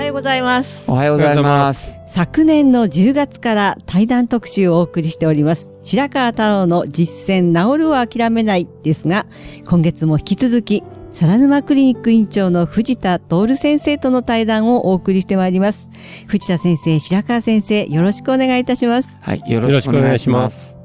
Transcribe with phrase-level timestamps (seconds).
[0.00, 2.00] はようございますおはようございます。
[2.08, 9.26] 昨年の10月から対談特集をお送りしております白川太郎の実践治るを諦めないですが
[9.68, 15.90] 今月も引き続き皿沼クリニック院長の藤田徹先生との対談をお送りしてまいります
[16.26, 20.79] 藤田先生白川先生よろしくお願いいたしますはい、よろしくお願いします。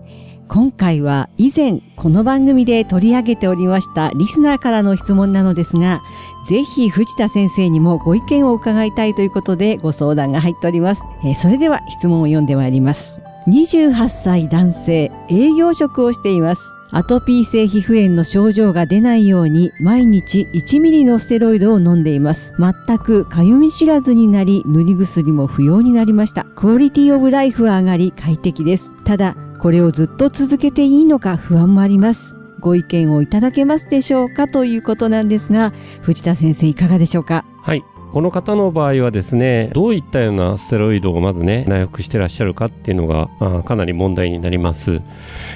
[0.47, 6.01] 今回は以前この番組で取り上げておりましたリスナーからの質問なのですが
[6.47, 13.21] ぜひ藤田先生にもご意見を伺いたいということでご相談が入っております、えーそれでは質問を読んでまいります。
[13.47, 16.61] 28歳男性営業職をしています。
[16.91, 22.53] アトピー性皮膚炎の症状が出ないように毎日1ミリのステロイドを飲んでいます。
[22.57, 26.45] 全くかゆみ知らずになり塗り薬も不要になりました。
[26.55, 28.91] クオリティオブライフは上がり快適です。
[29.03, 29.35] ただ
[29.66, 37.45] これをずっと続けていいのか不安もありますご意見をいただけますでしょうかということなんですが藤田先生いかがでしょうか？
[37.63, 37.83] はい。
[38.16, 45.02] この方の場合はですね、どういったようなステロイドをまずね、内服してらっしゃるかっていうのが、かなり問題になります。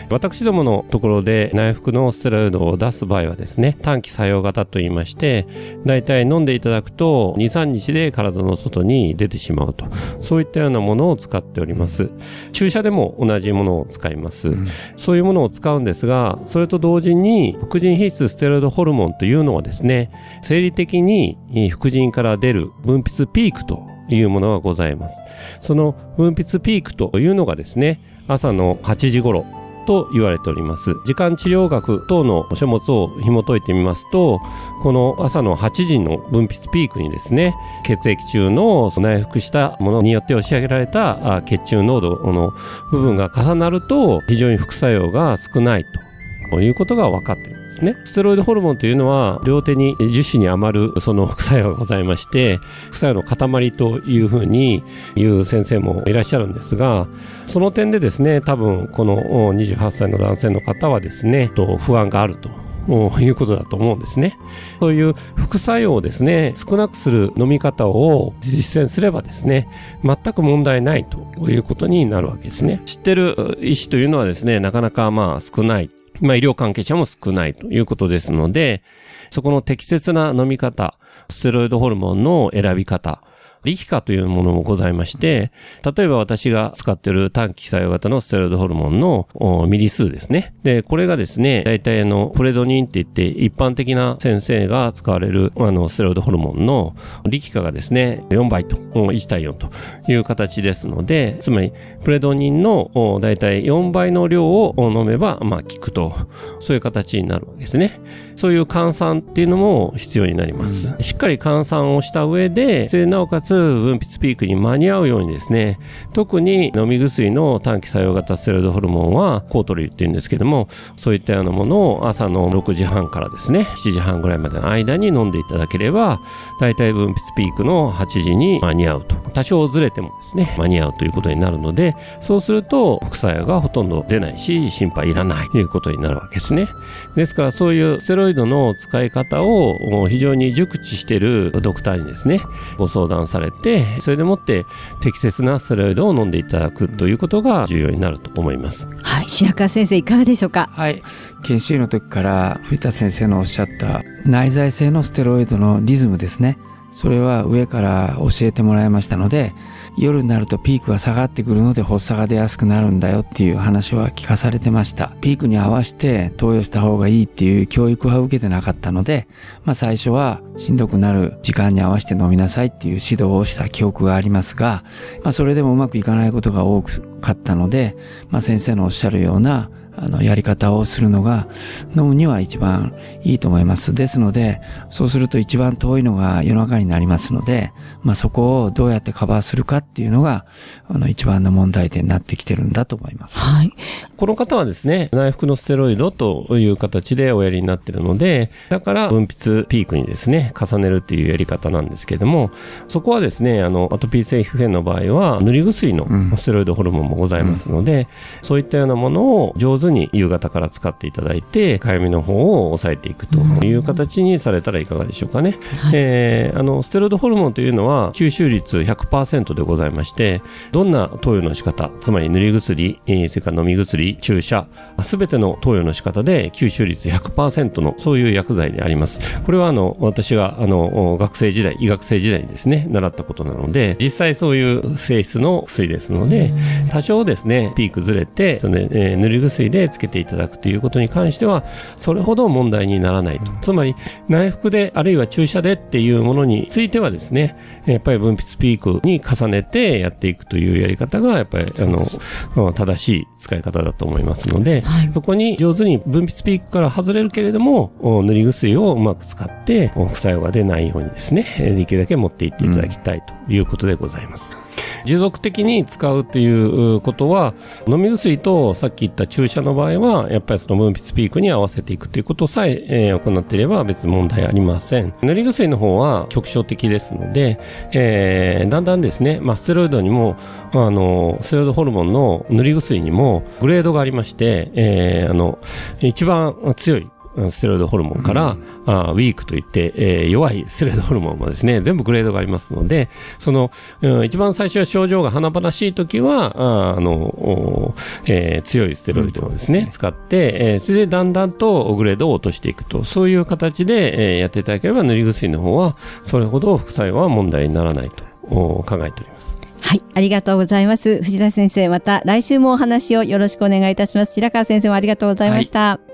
[0.09, 5.47] 私どものところで内服のステロイドを出す場合はですね、短期作用型といいまして、
[5.85, 9.85] だいたい飲んでいただくと2、3日で体の外に出てしまうと。
[10.19, 12.09] そういったようなものを使っております。
[12.51, 14.53] 注射でも同じものを使います。
[14.97, 25.21] そういうものを使うんですが、それと同時に、副腎皮質ステロイドホルモンというのはですね、生理的にえー副腎から出出る分泌ピークというものがございます。
[25.61, 29.45] その分泌ピークというのがですね、朝の8時頃
[29.85, 30.93] と言われております。
[31.05, 34.39] 時間治療学等の書物を紐解いてみますと、
[34.81, 37.55] この朝の8時の分泌ピークにですね、
[37.85, 42.53] 血液中の内服したものによって押し上げられた血中濃度の
[42.91, 46.08] 部分が重なると非常に副作用が少ないと
[46.49, 47.95] ということが分かってるんですね。
[48.05, 52.57] ステロイドホルモンというのは両手に樹脂に余るその副作用がございまして
[52.89, 54.83] 副作用の塊というふうに
[55.15, 57.07] 言う先生もいらっしゃるんですが
[57.47, 62.49] その点でですね多分この28歳の男性の方はですね不安があると。
[62.89, 64.35] いうことだと思うんですね。
[64.79, 69.67] そういう副作用をですね、少なくする飲み方を実践すればですね、
[70.03, 71.19] 全く問題ないと
[71.51, 72.81] いうことになるわけですね。
[72.85, 75.89] 知ってる医師というのはですね、なかなかまあ少ない。
[76.21, 78.81] まあ医療関係者も少ないということですので、
[79.29, 80.97] そこの適切な飲み方、
[81.29, 83.21] ステロイドホルモンの選び方、
[83.63, 85.51] 力化というものもございまして、
[85.95, 90.53] 例えば私が使っている短期作用型のステロイドホルモンのおミリ数ですね。
[90.63, 96.95] で、これがですね、大体あの、プレドニンって言って一般的な先生が使われるあの、ステロイドホルモンの
[97.27, 99.69] 力化がですね、4倍と、お1対4と
[100.07, 106.13] いう形ですので、つまり、プレドニンのお大体4倍の量をお飲めば、まあ、効くと、
[106.59, 107.99] そういう形になるわけですね。
[108.35, 110.95] そういう換算っていうのも必要になります。
[111.01, 115.79] しっかり換算をした上で、でなおかつ分泌ピークに間に合うようにですね、
[116.13, 120.67] 特に飲み薬の短期作用型ステロイドホルモンはコートリルっていうんですけども、
[120.97, 126.19] そういったようなものを朝の6時半からですね、7時半ぐらいまでの間に飲んでいただければ、
[126.59, 129.15] 大体分泌ピークの8時に間に合うと。
[129.33, 136.67] 多少ずれてもですね、間に合うということになるので、そうすると副作用がほとんど出ないし、心配いらないということになるわけですね。
[137.15, 142.41] ですからそういうステロイドの使い方を非常に熟知してるドクターにですね、
[142.77, 144.65] ご相談されて、それでもって
[145.01, 148.89] 適切なステロイドを飲んでいただくということが重要になると思います。
[149.01, 150.69] はい白川先生いかがでしょうか？
[150.73, 151.03] はい。
[151.43, 156.57] 研修医の時から藤田先生のおっしゃった内在性のステロイドのリズムですね。
[156.91, 159.53] それは上から教えてもらいましたので
[159.97, 165.09] 夜になるとピークが下がってくるので発作が出やすくなるんだよっていう話は聞かされてました。
[165.21, 169.27] ピークに合わせて投与した方がいいっていう教育は受けてなかったので、
[169.65, 174.83] まあ、最初はしんどくなる時間に合わせて飲みなさいっていう指導をした記憶がありますが、
[175.23, 177.97] まあ、それでもうまくいかないことが多かったので、
[178.29, 179.69] まあ、先生のおっしゃるような
[180.01, 181.47] あの、やり方をするのが
[181.95, 182.93] 飲むには一番
[183.23, 183.93] いいと思います。
[183.93, 187.71] ですので、そうすると一番遠いのが夜中になりますので、
[188.03, 190.45] まあそこをどうやってカバーするかっていうのが、
[190.87, 193.39] あの、一番の問題点になってきてるんだと思います。
[193.39, 193.73] はい。
[194.17, 202.51] この方はですね、内服のステロイドという形でおやりになってるので、だから分泌ピークにですね、重ねるっていうやり方なんですけれども、
[202.87, 206.07] そこはですね、あの、アトピー性皮膚炎の場合は、塗り薬の
[206.37, 208.07] ステロイドホルモンもございますので、うん、
[208.41, 220.41] そういったようなものを上手に夕方から使っていただいてかゆみの方を抑えていくという形にされたらいかがでしょうかね、はい、えー、あのステロイドホルモンというのは吸収率100%でございまして
[220.71, 224.67] どんな投与の仕方つまり塗り薬、えー、それから飲み薬注射
[225.01, 229.19] すべての投与の仕方で吸収率100%のそういう薬剤であります。
[229.43, 236.53] これはあの私があの学生時代医学生時代にですね習ったことなので実際そういう性質の薬ですので
[236.91, 241.63] 多少ですねピークずれてその、えー、塗り薬でつけていただくということに関しては
[241.97, 243.51] それほど問題にならないと。
[243.61, 243.95] つまり
[244.27, 247.55] 内服であるいは注射でっていうものについてはですね
[247.85, 261.43] やっぱり分泌ピークに重ねてやっていくというやり方がやっぱりあの正しい使い方だと思いますので、はい、そこに上手に分泌ピークから外れるけれども塗り薬をうまく使って副作用が出ないようにですね
[261.75, 264.68] できるだけ持っていっていただきたいということでございます。
[265.05, 267.53] 持続的に使うということは
[267.87, 275.13] 飲み薬とさっき言った注射の場合はやっぱりその分泌ピークに合わせていくということさええ、行っていれば別に問題ありません。
[275.21, 277.59] 塗り薬の方は局所的ですので、
[277.91, 280.35] えー、だんだんですね、まあ、ステロイドにも
[280.71, 285.59] あのステロイドホルモンの塗り薬にもグレードがありまして、えー、あの
[285.99, 287.07] 一番強い
[287.49, 293.09] ステロイドホルモンから、うん、あウィークといって、えー、弱いステロイドホルモンもですね全部グレードがありますので
[293.39, 293.71] その、
[294.01, 297.95] うん、一番最初は症状が華々しい時はああの、
[298.25, 309.59] えー、強いステロイドをですね、うん、使って、えー、それでだんだんとグレードを落としていくとそういう形で、えー、やっていただければ塗り薬の方はそれほど副作用は問題にならないと考えております。
[309.81, 311.23] はい、ありがとうございます。
[311.23, 314.33] 藤田先生、また来週もお話をよろしくお願いいたします。
[314.33, 315.79] 白川先生もありがとうございました。
[315.79, 316.08] はい